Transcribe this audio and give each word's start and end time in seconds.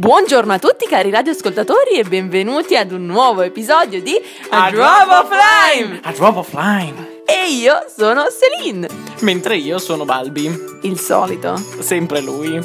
Buongiorno 0.00 0.54
a 0.54 0.58
tutti 0.58 0.86
cari 0.86 1.10
radioascoltatori 1.10 1.98
e 1.98 2.04
benvenuti 2.04 2.74
ad 2.74 2.90
un 2.90 3.04
nuovo 3.04 3.42
episodio 3.42 4.00
di 4.00 4.18
A 4.48 4.70
Drop 4.70 5.10
of 5.10 5.28
Lime! 5.30 6.00
A 6.02 6.12
Drop 6.12 6.36
of 6.36 6.54
Lime! 6.54 7.22
E 7.26 7.50
io 7.52 7.84
sono 7.94 8.24
Celine, 8.30 8.88
Mentre 9.20 9.58
io 9.58 9.78
sono 9.78 10.06
Balbi. 10.06 10.50
il 10.84 10.98
solito. 10.98 11.54
Sempre 11.80 12.22
lui. 12.22 12.58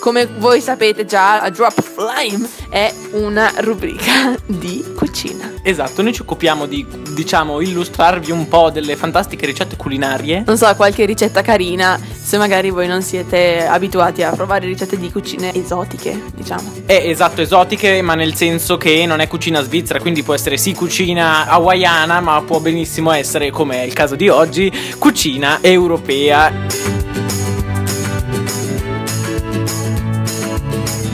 Come 0.00 0.26
voi 0.26 0.60
sapete 0.60 1.04
già, 1.04 1.40
A 1.40 1.50
Drop 1.50 1.78
of 1.78 1.94
Lime 1.98 2.48
è 2.70 2.92
una 3.12 3.52
rubrica 3.58 4.34
di 4.46 4.84
cucina. 4.96 5.52
Esatto, 5.62 6.02
noi 6.02 6.12
ci 6.12 6.22
occupiamo 6.22 6.66
di, 6.66 6.84
diciamo, 7.14 7.60
illustrarvi 7.60 8.32
un 8.32 8.48
po' 8.48 8.70
delle 8.70 8.96
fantastiche 8.96 9.46
ricette 9.46 9.76
culinarie. 9.76 10.42
Non 10.44 10.56
so, 10.56 10.74
qualche 10.74 11.04
ricetta 11.04 11.40
carina, 11.42 11.96
se 12.28 12.36
magari 12.36 12.68
voi 12.68 12.86
non 12.86 13.00
siete 13.00 13.66
abituati 13.66 14.22
a 14.22 14.30
provare 14.32 14.66
ricette 14.66 14.98
di 14.98 15.10
cucine 15.10 15.54
esotiche, 15.54 16.24
diciamo. 16.34 16.74
È 16.84 16.92
esatto, 16.92 17.40
esotiche, 17.40 18.02
ma 18.02 18.14
nel 18.14 18.34
senso 18.34 18.76
che 18.76 19.06
non 19.06 19.20
è 19.20 19.26
cucina 19.26 19.62
svizzera, 19.62 19.98
quindi 19.98 20.22
può 20.22 20.34
essere 20.34 20.58
sì 20.58 20.74
cucina 20.74 21.46
hawaiana, 21.46 22.20
ma 22.20 22.42
può 22.42 22.60
benissimo 22.60 23.12
essere, 23.12 23.48
come 23.50 23.80
è 23.80 23.86
il 23.86 23.94
caso 23.94 24.14
di 24.14 24.28
oggi, 24.28 24.70
cucina 24.98 25.60
europea. 25.62 26.52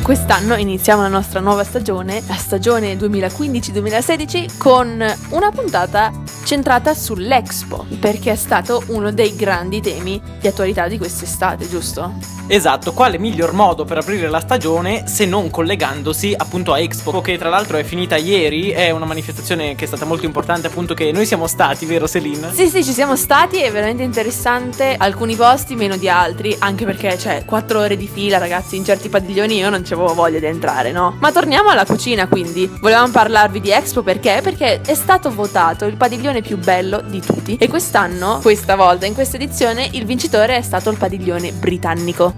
Quest'anno 0.03 0.57
iniziamo 0.57 1.03
la 1.03 1.09
nostra 1.09 1.39
nuova 1.39 1.63
stagione, 1.63 2.25
la 2.27 2.35
stagione 2.35 2.95
2015-2016, 2.95 4.59
con 4.59 5.15
una 5.29 5.51
puntata 5.53 6.24
centrata 6.45 6.95
sull'Expo, 6.95 7.87
perché 7.99 8.33
è 8.33 8.37
stato 8.37 8.83
uno 8.89 9.11
dei 9.11 9.35
grandi 9.35 9.81
temi 9.81 10.21
di 10.41 10.47
attualità 10.47 10.87
di 10.89 10.99
quest'estate, 10.99 11.69
giusto? 11.69 12.33
Esatto, 12.47 12.93
quale 12.93 13.19
miglior 13.19 13.55
modo 13.55 13.87
per 13.87 13.97
aprire 13.97 14.29
la 14.29 14.41
stagione 14.41 15.07
se 15.07 15.25
non 15.25 15.51
collegandosi 15.51 16.35
appunto 16.37 16.75
a 16.75 16.79
Expo, 16.79 17.23
che 17.23 17.39
tra 17.39 17.49
l'altro 17.49 17.79
è 17.79 17.85
finita 17.85 18.17
ieri, 18.17 18.69
è 18.69 18.91
una 18.91 19.07
manifestazione 19.07 19.75
che 19.75 19.85
è 19.85 19.87
stata 19.87 20.05
molto 20.05 20.27
importante 20.27 20.67
appunto 20.67 20.93
che 20.93 21.11
noi 21.11 21.25
siamo 21.25 21.47
stati, 21.47 21.87
vero 21.87 22.07
Celine? 22.07 22.53
Sì, 22.53 22.69
sì, 22.69 22.85
ci 22.85 22.93
siamo 22.93 23.17
stati, 23.17 23.63
è 23.63 23.73
veramente 23.73 24.03
interessante, 24.03 24.95
alcuni 24.99 25.37
posti 25.37 25.75
meno 25.75 25.97
di 25.97 26.09
altri, 26.09 26.55
anche 26.59 26.85
perché 26.85 27.17
c'è 27.17 27.45
4 27.47 27.81
ore 27.81 27.97
di 27.97 28.07
fila 28.07 28.37
ragazzi 28.37 28.77
in 28.77 28.85
certi 28.85 29.09
padiglioni 29.09 29.57
io 29.57 29.71
non 29.71 29.83
avevo 29.83 30.13
voglia 30.13 30.39
di 30.39 30.47
entrare, 30.47 30.93
no? 30.93 31.17
Ma 31.21 31.33
torniamo 31.33 31.71
alla 31.71 31.87
cucina 31.87 32.29
quindi, 32.29 32.71
volevamo 32.81 33.11
parlarvi 33.11 33.61
di 33.61 33.71
Expo 33.71 34.03
perché? 34.03 34.41
Perché 34.43 34.83
è 34.83 34.95
stato 34.95 35.33
votato 35.33 35.87
il 35.87 35.97
padiglione 35.97 36.34
più 36.43 36.59
bello 36.59 37.01
di 37.01 37.21
tutti 37.21 37.57
e 37.57 37.69
quest'anno, 37.69 38.39
questa 38.41 38.77
volta, 38.77 39.07
in 39.07 39.15
questa 39.15 39.37
edizione, 39.37 39.89
il 39.93 40.05
vincitore 40.05 40.57
è 40.57 40.63
stato 40.63 40.91
il 40.91 40.97
padiglione 40.97 41.53
britannico. 41.53 42.35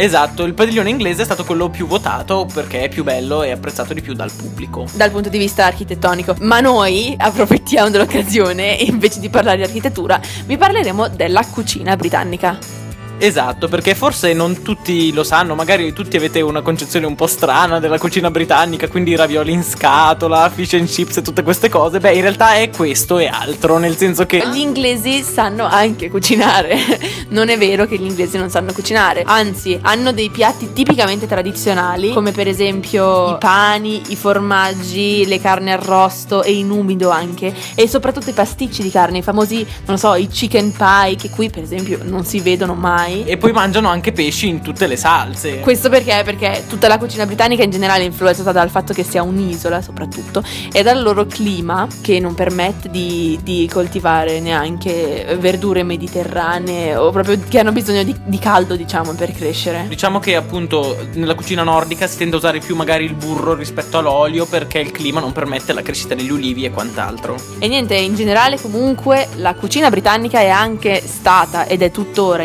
Esatto, 0.00 0.44
il 0.44 0.54
padiglione 0.54 0.90
inglese 0.90 1.22
è 1.22 1.24
stato 1.24 1.44
quello 1.44 1.70
più 1.70 1.88
votato 1.88 2.46
perché 2.54 2.82
è 2.82 2.88
più 2.88 3.02
bello 3.02 3.42
e 3.42 3.50
apprezzato 3.50 3.94
di 3.94 4.00
più 4.00 4.14
dal 4.14 4.30
pubblico. 4.30 4.86
dal 4.94 5.10
punto 5.10 5.28
di 5.28 5.38
vista 5.38 5.64
architettonico. 5.64 6.36
Ma 6.38 6.60
noi 6.60 7.16
approfittiamo 7.18 7.90
dell'occasione 7.90 8.78
e 8.78 8.84
invece 8.84 9.18
di 9.18 9.28
parlare 9.28 9.56
di 9.56 9.64
architettura, 9.64 10.20
vi 10.46 10.56
parleremo 10.56 11.08
della 11.08 11.44
cucina 11.44 11.96
britannica. 11.96 12.77
Esatto, 13.20 13.66
perché 13.66 13.96
forse 13.96 14.32
non 14.32 14.62
tutti 14.62 15.12
lo 15.12 15.24
sanno, 15.24 15.56
magari 15.56 15.92
tutti 15.92 16.16
avete 16.16 16.40
una 16.40 16.62
concezione 16.62 17.04
un 17.04 17.16
po' 17.16 17.26
strana 17.26 17.80
della 17.80 17.98
cucina 17.98 18.30
britannica, 18.30 18.86
quindi 18.88 19.16
ravioli 19.16 19.52
in 19.52 19.64
scatola, 19.64 20.48
fish 20.50 20.74
and 20.74 20.88
chips 20.88 21.16
e 21.16 21.22
tutte 21.22 21.42
queste 21.42 21.68
cose. 21.68 21.98
Beh, 21.98 22.14
in 22.14 22.20
realtà 22.22 22.54
è 22.54 22.70
questo 22.70 23.18
e 23.18 23.26
altro, 23.26 23.78
nel 23.78 23.96
senso 23.96 24.24
che 24.24 24.46
Gli 24.52 24.58
inglesi 24.58 25.22
sanno 25.22 25.66
anche 25.66 26.10
cucinare. 26.10 26.76
Non 27.30 27.50
è 27.50 27.58
vero 27.58 27.86
che 27.86 27.98
gli 27.98 28.06
inglesi 28.06 28.38
non 28.38 28.48
sanno 28.48 28.72
cucinare, 28.72 29.22
anzi, 29.26 29.78
hanno 29.82 30.12
dei 30.12 30.30
piatti 30.30 30.72
tipicamente 30.72 31.26
tradizionali, 31.26 32.12
come 32.12 32.32
per 32.32 32.48
esempio 32.48 33.34
i 33.34 33.36
pani, 33.38 34.00
i 34.08 34.16
formaggi, 34.16 35.26
le 35.26 35.38
carni 35.38 35.70
arrosto 35.70 36.42
e 36.42 36.52
in 36.54 36.70
umido 36.70 37.10
anche, 37.10 37.54
e 37.74 37.86
soprattutto 37.86 38.30
i 38.30 38.32
pasticci 38.32 38.82
di 38.82 38.90
carne, 38.90 39.18
i 39.18 39.22
famosi, 39.22 39.66
non 39.86 39.98
so, 39.98 40.14
i 40.14 40.26
chicken 40.26 40.72
pie, 40.72 41.16
che 41.16 41.28
qui 41.28 41.50
per 41.50 41.62
esempio 41.62 41.98
non 42.02 42.24
si 42.24 42.40
vedono 42.40 42.74
mai. 42.74 43.07
E 43.24 43.36
poi 43.36 43.52
mangiano 43.52 43.88
anche 43.88 44.12
pesci 44.12 44.48
in 44.48 44.60
tutte 44.60 44.86
le 44.86 44.96
salse. 44.96 45.60
Questo 45.60 45.88
perché? 45.88 46.22
Perché 46.24 46.64
tutta 46.68 46.88
la 46.88 46.98
cucina 46.98 47.26
britannica 47.26 47.62
in 47.62 47.70
generale 47.70 48.02
è 48.02 48.06
influenzata 48.06 48.52
dal 48.52 48.70
fatto 48.70 48.92
che 48.92 49.02
sia 49.02 49.22
un'isola 49.22 49.82
soprattutto 49.82 50.42
e 50.72 50.82
dal 50.82 51.02
loro 51.02 51.26
clima 51.26 51.86
che 52.00 52.20
non 52.20 52.34
permette 52.34 52.88
di, 52.90 53.38
di 53.42 53.68
coltivare 53.72 54.40
neanche 54.40 55.36
verdure 55.38 55.82
mediterranee 55.82 56.96
o 56.96 57.10
proprio 57.10 57.38
che 57.48 57.58
hanno 57.58 57.72
bisogno 57.72 58.02
di, 58.02 58.14
di 58.24 58.38
caldo 58.38 58.76
diciamo 58.76 59.12
per 59.14 59.32
crescere. 59.32 59.86
Diciamo 59.88 60.18
che 60.18 60.36
appunto 60.36 60.96
nella 61.14 61.34
cucina 61.34 61.62
nordica 61.62 62.06
si 62.06 62.18
tende 62.18 62.36
a 62.36 62.38
usare 62.38 62.60
più 62.60 62.76
magari 62.76 63.04
il 63.04 63.14
burro 63.14 63.54
rispetto 63.54 63.98
all'olio 63.98 64.46
perché 64.46 64.78
il 64.78 64.90
clima 64.90 65.20
non 65.20 65.32
permette 65.32 65.72
la 65.72 65.82
crescita 65.82 66.14
degli 66.14 66.30
ulivi 66.30 66.64
e 66.64 66.70
quant'altro. 66.70 67.36
E 67.58 67.68
niente, 67.68 67.94
in 67.96 68.14
generale 68.14 68.60
comunque 68.60 69.28
la 69.36 69.54
cucina 69.54 69.90
britannica 69.90 70.40
è 70.40 70.48
anche 70.48 71.02
stata 71.04 71.66
ed 71.66 71.82
è 71.82 71.90
tuttora 71.90 72.44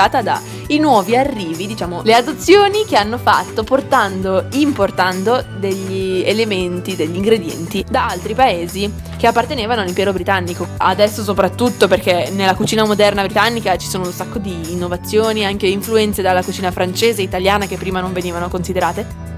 influenzata 0.00 0.22
dai 0.22 0.78
nuovi 0.78 1.16
arrivi, 1.16 1.66
diciamo, 1.66 2.00
le 2.02 2.14
adozioni 2.14 2.84
che 2.86 2.96
hanno 2.96 3.18
fatto 3.18 3.62
portando, 3.64 4.46
importando 4.52 5.44
degli 5.58 6.22
elementi, 6.24 6.96
degli 6.96 7.16
ingredienti 7.16 7.84
da 7.88 8.06
altri 8.06 8.34
paesi 8.34 8.90
che 9.18 9.26
appartenevano 9.26 9.82
all'impero 9.82 10.12
britannico. 10.12 10.66
Adesso 10.78 11.22
soprattutto 11.22 11.86
perché 11.86 12.30
nella 12.32 12.54
cucina 12.54 12.86
moderna 12.86 13.22
britannica 13.22 13.76
ci 13.76 13.88
sono 13.88 14.06
un 14.06 14.12
sacco 14.12 14.38
di 14.38 14.72
innovazioni, 14.72 15.44
anche 15.44 15.66
influenze 15.66 16.22
dalla 16.22 16.42
cucina 16.42 16.70
francese 16.70 17.20
e 17.20 17.24
italiana 17.24 17.66
che 17.66 17.76
prima 17.76 18.00
non 18.00 18.12
venivano 18.12 18.48
considerate. 18.48 19.29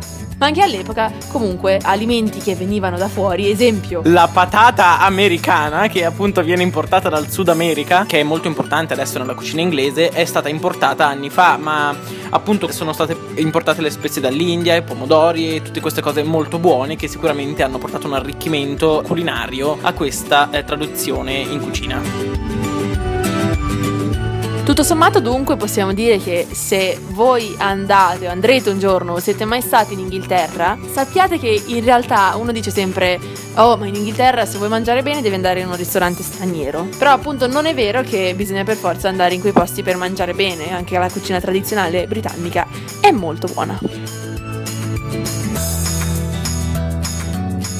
Ma 0.42 0.48
anche 0.48 0.62
all'epoca, 0.62 1.12
comunque, 1.28 1.78
alimenti 1.80 2.40
che 2.40 2.56
venivano 2.56 2.98
da 2.98 3.06
fuori, 3.06 3.48
esempio 3.48 4.02
La 4.06 4.26
patata 4.26 4.98
americana, 4.98 5.86
che 5.86 6.04
appunto 6.04 6.42
viene 6.42 6.64
importata 6.64 7.08
dal 7.08 7.30
Sud 7.30 7.48
America, 7.48 8.06
che 8.08 8.18
è 8.18 8.22
molto 8.24 8.48
importante 8.48 8.92
adesso 8.92 9.20
nella 9.20 9.34
cucina 9.34 9.60
inglese, 9.60 10.08
è 10.08 10.24
stata 10.24 10.48
importata 10.48 11.06
anni 11.06 11.30
fa, 11.30 11.56
ma 11.58 11.94
appunto 12.30 12.72
sono 12.72 12.92
state 12.92 13.16
importate 13.36 13.82
le 13.82 13.90
spezie 13.90 14.20
dall'India, 14.20 14.74
i 14.74 14.82
pomodori 14.82 15.54
e 15.54 15.62
tutte 15.62 15.80
queste 15.80 16.00
cose 16.00 16.24
molto 16.24 16.58
buone 16.58 16.96
che 16.96 17.06
sicuramente 17.06 17.62
hanno 17.62 17.78
portato 17.78 18.08
un 18.08 18.14
arricchimento 18.14 19.04
culinario 19.06 19.78
a 19.80 19.92
questa 19.92 20.50
eh, 20.50 20.64
traduzione 20.64 21.34
in 21.34 21.60
cucina. 21.60 22.31
Tutto 24.72 24.84
sommato 24.84 25.20
dunque 25.20 25.58
possiamo 25.58 25.92
dire 25.92 26.16
che 26.16 26.46
se 26.50 26.98
voi 27.10 27.54
andate 27.58 28.26
o 28.26 28.30
andrete 28.30 28.70
un 28.70 28.78
giorno 28.78 29.12
o 29.12 29.18
siete 29.18 29.44
mai 29.44 29.60
stati 29.60 29.92
in 29.92 29.98
Inghilterra, 29.98 30.78
sappiate 30.90 31.38
che 31.38 31.62
in 31.66 31.84
realtà 31.84 32.34
uno 32.36 32.52
dice 32.52 32.70
sempre 32.70 33.20
oh 33.56 33.76
ma 33.76 33.86
in 33.86 33.96
Inghilterra 33.96 34.46
se 34.46 34.56
vuoi 34.56 34.70
mangiare 34.70 35.02
bene 35.02 35.20
devi 35.20 35.34
andare 35.34 35.60
in 35.60 35.68
un 35.68 35.76
ristorante 35.76 36.22
straniero. 36.22 36.88
Però 36.96 37.12
appunto 37.12 37.46
non 37.46 37.66
è 37.66 37.74
vero 37.74 38.00
che 38.00 38.32
bisogna 38.34 38.64
per 38.64 38.76
forza 38.76 39.10
andare 39.10 39.34
in 39.34 39.42
quei 39.42 39.52
posti 39.52 39.82
per 39.82 39.96
mangiare 39.98 40.32
bene, 40.32 40.72
anche 40.72 40.96
la 40.96 41.10
cucina 41.10 41.38
tradizionale 41.38 42.06
britannica 42.06 42.66
è 42.98 43.10
molto 43.10 43.48
buona. 43.52 43.78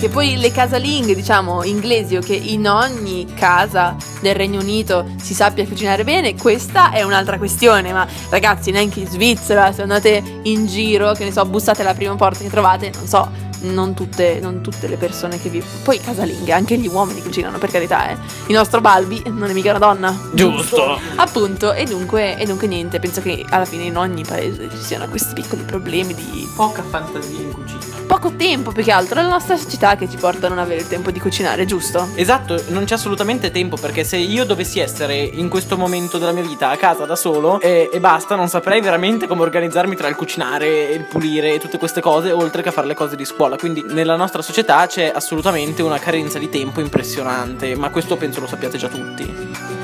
Che 0.02 0.08
poi 0.08 0.36
le 0.36 0.50
casalinghe, 0.50 1.14
diciamo, 1.14 1.62
inglesi 1.62 2.16
o 2.16 2.20
che 2.20 2.34
in 2.34 2.66
ogni 2.66 3.24
casa 3.34 3.94
del 4.20 4.34
Regno 4.34 4.58
Unito 4.58 5.06
si 5.22 5.32
sappia 5.32 5.64
cucinare 5.64 6.02
bene, 6.02 6.34
questa 6.34 6.90
è 6.90 7.02
un'altra 7.02 7.38
questione, 7.38 7.92
ma 7.92 8.04
ragazzi, 8.28 8.72
neanche 8.72 8.98
in 8.98 9.06
Svizzera, 9.06 9.70
se 9.70 9.82
andate 9.82 10.40
in 10.42 10.66
giro, 10.66 11.12
che 11.12 11.22
ne 11.22 11.30
so, 11.30 11.44
bussate 11.44 11.82
alla 11.82 11.94
prima 11.94 12.16
porta 12.16 12.40
che 12.40 12.50
trovate, 12.50 12.90
non 12.96 13.06
so, 13.06 13.30
non 13.60 13.94
tutte, 13.94 14.40
non 14.42 14.60
tutte 14.60 14.88
le 14.88 14.96
persone 14.96 15.40
che 15.40 15.48
vi... 15.48 15.62
Poi 15.84 16.00
casalinghe, 16.00 16.50
anche 16.50 16.76
gli 16.76 16.88
uomini 16.88 17.22
cucinano, 17.22 17.58
per 17.58 17.70
carità, 17.70 18.10
eh. 18.10 18.16
Il 18.48 18.56
nostro 18.56 18.80
Balbi 18.80 19.22
non 19.26 19.50
è 19.50 19.52
mica 19.52 19.70
una 19.70 19.78
donna. 19.78 20.20
Giusto. 20.32 20.98
Appunto, 21.14 21.74
e 21.74 21.84
dunque, 21.84 22.36
e 22.36 22.44
dunque 22.44 22.66
niente, 22.66 22.98
penso 22.98 23.20
che 23.20 23.44
alla 23.48 23.66
fine 23.66 23.84
in 23.84 23.96
ogni 23.96 24.24
paese 24.24 24.68
ci 24.68 24.82
siano 24.82 25.06
questi 25.06 25.32
piccoli 25.32 25.62
problemi 25.62 26.12
di 26.12 26.50
Poca 26.56 26.82
fantasia 26.82 27.38
in 27.38 27.52
cucina. 27.52 28.01
Poco 28.12 28.36
tempo 28.36 28.72
più 28.72 28.82
che 28.82 28.90
altro, 28.90 29.20
è 29.20 29.22
la 29.22 29.30
nostra 29.30 29.56
società 29.56 29.96
che 29.96 30.06
ci 30.06 30.18
porta 30.18 30.44
a 30.44 30.48
non 30.50 30.58
avere 30.58 30.82
il 30.82 30.86
tempo 30.86 31.10
di 31.10 31.18
cucinare, 31.18 31.64
giusto? 31.64 32.10
Esatto, 32.14 32.62
non 32.68 32.84
c'è 32.84 32.92
assolutamente 32.92 33.50
tempo 33.50 33.76
perché 33.78 34.04
se 34.04 34.18
io 34.18 34.44
dovessi 34.44 34.80
essere 34.80 35.16
in 35.16 35.48
questo 35.48 35.78
momento 35.78 36.18
della 36.18 36.32
mia 36.32 36.42
vita 36.42 36.68
a 36.68 36.76
casa 36.76 37.06
da 37.06 37.16
solo 37.16 37.58
e, 37.58 37.88
e 37.90 38.00
basta, 38.00 38.34
non 38.34 38.48
saprei 38.48 38.82
veramente 38.82 39.26
come 39.26 39.40
organizzarmi 39.40 39.96
tra 39.96 40.08
il 40.08 40.16
cucinare, 40.16 40.90
il 40.90 41.04
pulire 41.04 41.54
e 41.54 41.58
tutte 41.58 41.78
queste 41.78 42.02
cose, 42.02 42.32
oltre 42.32 42.60
che 42.60 42.68
a 42.68 42.72
fare 42.72 42.86
le 42.86 42.94
cose 42.94 43.16
di 43.16 43.24
scuola. 43.24 43.56
Quindi 43.56 43.82
nella 43.88 44.16
nostra 44.16 44.42
società 44.42 44.86
c'è 44.86 45.10
assolutamente 45.14 45.80
una 45.80 45.98
carenza 45.98 46.38
di 46.38 46.50
tempo 46.50 46.80
impressionante, 46.80 47.74
ma 47.76 47.88
questo 47.88 48.18
penso 48.18 48.40
lo 48.40 48.46
sappiate 48.46 48.76
già 48.76 48.88
tutti. 48.88 49.81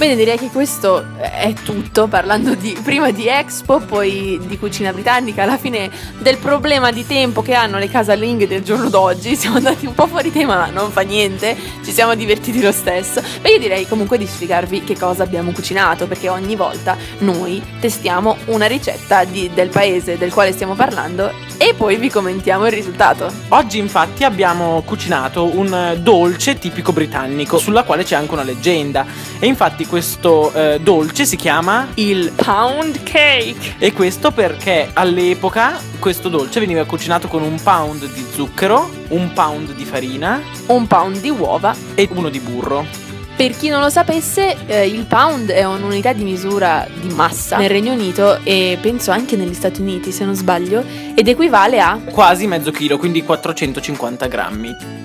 Bene, 0.00 0.16
direi 0.16 0.38
che 0.38 0.48
questo 0.48 1.04
è 1.18 1.52
tutto, 1.62 2.06
parlando 2.06 2.54
di, 2.54 2.74
prima 2.82 3.10
di 3.10 3.28
Expo, 3.28 3.80
poi 3.80 4.40
di 4.46 4.58
cucina 4.58 4.94
britannica, 4.94 5.42
alla 5.42 5.58
fine 5.58 5.90
del 6.20 6.38
problema 6.38 6.90
di 6.90 7.06
tempo 7.06 7.42
che 7.42 7.52
hanno 7.52 7.76
le 7.76 7.90
casalinghe 7.90 8.48
del 8.48 8.62
giorno 8.62 8.88
d'oggi, 8.88 9.36
siamo 9.36 9.56
andati 9.56 9.84
un 9.84 9.92
po' 9.92 10.06
fuori 10.06 10.32
tema, 10.32 10.56
ma 10.56 10.70
non 10.70 10.90
fa 10.90 11.02
niente, 11.02 11.54
ci 11.84 11.92
siamo 11.92 12.14
divertiti 12.14 12.62
lo 12.62 12.72
stesso. 12.72 13.20
Beh, 13.42 13.50
io 13.50 13.58
direi 13.58 13.86
comunque 13.86 14.16
di 14.16 14.26
spiegarvi 14.26 14.84
che 14.84 14.96
cosa 14.96 15.22
abbiamo 15.22 15.52
cucinato, 15.52 16.06
perché 16.06 16.30
ogni 16.30 16.56
volta 16.56 16.96
noi 17.18 17.62
testiamo 17.78 18.38
una 18.46 18.64
ricetta 18.64 19.24
di, 19.24 19.50
del 19.52 19.68
paese 19.68 20.16
del 20.16 20.32
quale 20.32 20.52
stiamo 20.52 20.74
parlando 20.74 21.30
e 21.58 21.74
poi 21.74 21.96
vi 21.96 22.08
commentiamo 22.08 22.64
il 22.64 22.72
risultato. 22.72 23.30
Oggi 23.48 23.76
infatti 23.76 24.24
abbiamo 24.24 24.80
cucinato 24.82 25.44
un 25.58 25.98
dolce 26.00 26.58
tipico 26.58 26.90
britannico, 26.90 27.58
sulla 27.58 27.82
quale 27.82 28.02
c'è 28.02 28.14
anche 28.14 28.32
una 28.32 28.44
leggenda. 28.44 29.04
E 29.38 29.46
infatti 29.46 29.88
questo 29.90 30.52
eh, 30.52 30.78
dolce 30.80 31.24
si 31.26 31.34
chiama 31.34 31.88
il 31.94 32.30
pound 32.36 33.02
cake. 33.02 33.74
E 33.78 33.92
questo 33.92 34.30
perché 34.30 34.88
all'epoca 34.92 35.80
questo 35.98 36.28
dolce 36.28 36.60
veniva 36.60 36.84
cucinato 36.84 37.26
con 37.26 37.42
un 37.42 37.60
pound 37.60 38.08
di 38.12 38.24
zucchero, 38.32 38.88
un 39.08 39.32
pound 39.32 39.74
di 39.74 39.84
farina, 39.84 40.40
un 40.66 40.86
pound 40.86 41.18
di 41.18 41.28
uova 41.28 41.74
e 41.96 42.08
uno 42.12 42.28
di 42.28 42.38
burro. 42.38 42.86
Per 43.34 43.56
chi 43.56 43.68
non 43.68 43.80
lo 43.80 43.88
sapesse, 43.88 44.56
eh, 44.66 44.86
il 44.86 45.06
pound 45.06 45.50
è 45.50 45.64
un'unità 45.64 46.12
di 46.12 46.22
misura 46.22 46.86
di 46.94 47.12
massa 47.12 47.56
nel 47.56 47.70
Regno 47.70 47.92
Unito 47.92 48.38
e 48.44 48.78
penso 48.80 49.10
anche 49.10 49.34
negli 49.34 49.54
Stati 49.54 49.80
Uniti, 49.80 50.12
se 50.12 50.24
non 50.24 50.36
sbaglio, 50.36 50.84
ed 51.16 51.26
equivale 51.26 51.80
a 51.80 51.98
quasi 52.10 52.46
mezzo 52.46 52.70
chilo, 52.70 52.96
quindi 52.96 53.24
450 53.24 54.26
grammi. 54.28 54.99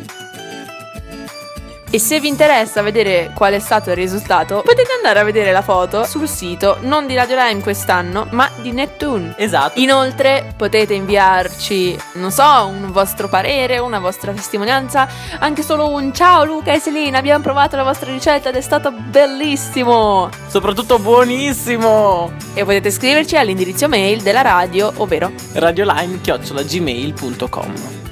E 1.96 2.00
se 2.00 2.20
vi 2.20 2.28
interessa 2.28 2.82
vedere 2.82 3.32
qual 3.34 3.54
è 3.54 3.60
stato 3.60 3.90
il 3.90 3.96
risultato, 3.96 4.62
potete 4.66 4.92
andare 4.92 5.20
a 5.20 5.24
vedere 5.24 5.54
la 5.54 5.62
foto 5.62 6.04
sul 6.04 6.28
sito 6.28 6.80
non 6.82 7.08
di 7.08 7.16
Radio 7.16 7.38
Lime 7.38 7.62
quest'anno, 7.62 8.28
ma 8.32 8.52
di 8.62 8.74
Neptune. 8.74 9.34
Esatto. 9.38 9.80
Inoltre 9.80 10.54
potete 10.58 10.94
inviarci, 10.94 11.98
non 12.16 12.32
so, 12.32 12.66
un 12.66 12.92
vostro 12.92 13.30
parere, 13.30 13.78
una 13.78 14.00
vostra 14.00 14.34
testimonianza, 14.34 15.08
anche 15.40 15.64
solo 15.64 15.88
un 15.88 16.14
ciao 16.14 16.44
Luca 16.44 16.74
e 16.74 16.80
Selina, 16.80 17.18
abbiamo 17.18 17.42
provato 17.42 17.78
la 17.78 17.84
vostra 17.84 18.12
ricetta 18.12 18.50
ed 18.50 18.56
è 18.56 18.62
stato 18.62 18.92
bellissimo. 18.92 20.30
Soprattutto 20.48 21.00
buonissimo. 21.00 22.34
E 22.56 22.66
potete 22.66 22.92
scriverci 22.92 23.38
all'indirizzo 23.38 23.88
mail 23.88 24.22
della 24.22 24.42
radio, 24.42 24.92
ovvero 24.98 25.32
radiolime.gmail.com 25.54 28.05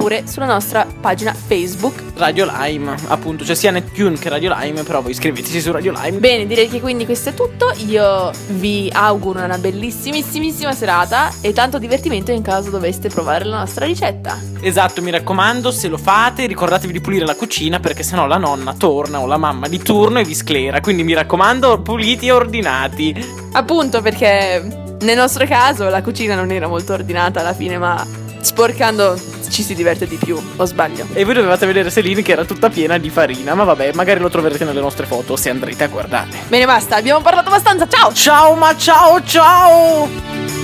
oppure 0.00 0.26
sulla 0.26 0.46
nostra 0.46 0.86
pagina 0.98 1.34
Facebook 1.34 2.02
Radio 2.14 2.50
Lime, 2.50 2.96
appunto, 3.08 3.44
cioè 3.44 3.54
sia 3.54 3.70
Neptune 3.70 4.16
che 4.18 4.30
Radio 4.30 4.54
Lime, 4.58 4.82
però 4.82 5.02
voi 5.02 5.10
iscriveteci 5.10 5.60
su 5.60 5.70
Radio 5.72 5.92
Lime. 5.92 6.18
Bene, 6.18 6.46
direi 6.46 6.68
che 6.68 6.80
quindi 6.80 7.04
questo 7.04 7.28
è 7.28 7.34
tutto. 7.34 7.70
Io 7.86 8.30
vi 8.48 8.90
auguro 8.92 9.44
una 9.44 9.58
bellissimissima 9.58 10.72
serata 10.72 11.30
e 11.42 11.52
tanto 11.52 11.78
divertimento 11.78 12.32
in 12.32 12.40
caso 12.40 12.70
doveste 12.70 13.10
provare 13.10 13.44
la 13.44 13.58
nostra 13.58 13.84
ricetta. 13.84 14.38
Esatto, 14.62 15.02
mi 15.02 15.10
raccomando, 15.10 15.70
se 15.70 15.88
lo 15.88 15.98
fate, 15.98 16.46
ricordatevi 16.46 16.92
di 16.94 17.00
pulire 17.00 17.26
la 17.26 17.34
cucina 17.34 17.78
perché 17.78 18.02
sennò 18.02 18.26
la 18.26 18.38
nonna 18.38 18.72
torna 18.74 19.20
o 19.20 19.26
la 19.26 19.36
mamma 19.36 19.68
di 19.68 19.82
turno 19.82 20.18
e 20.18 20.24
vi 20.24 20.34
sclera. 20.34 20.80
Quindi 20.80 21.04
mi 21.04 21.12
raccomando, 21.12 21.82
puliti 21.82 22.28
e 22.28 22.32
ordinati. 22.32 23.14
Appunto 23.52 24.00
perché 24.00 24.96
nel 25.00 25.16
nostro 25.16 25.46
caso 25.46 25.88
la 25.88 26.02
cucina 26.02 26.34
non 26.34 26.50
era 26.50 26.68
molto 26.68 26.92
ordinata 26.92 27.40
alla 27.40 27.54
fine, 27.54 27.78
ma 27.78 28.06
sporcando 28.40 29.18
ci 29.50 29.62
si 29.62 29.74
diverte 29.74 30.06
di 30.06 30.16
più, 30.16 30.40
o 30.56 30.64
sbaglio? 30.64 31.06
E 31.12 31.24
voi 31.24 31.34
dovevate 31.34 31.66
vedere 31.66 31.90
Celine 31.90 32.22
che 32.22 32.32
era 32.32 32.44
tutta 32.44 32.68
piena 32.68 32.98
di 32.98 33.10
farina, 33.10 33.54
ma 33.54 33.64
vabbè, 33.64 33.92
magari 33.94 34.20
lo 34.20 34.28
troverete 34.28 34.64
nelle 34.64 34.80
nostre 34.80 35.06
foto 35.06 35.36
se 35.36 35.50
andrete 35.50 35.84
a 35.84 35.88
guardare. 35.88 36.28
Bene, 36.48 36.66
basta, 36.66 36.96
abbiamo 36.96 37.20
parlato 37.20 37.48
abbastanza, 37.48 37.88
ciao! 37.88 38.12
Ciao, 38.12 38.54
ma 38.54 38.76
ciao, 38.76 39.22
ciao! 39.24 40.59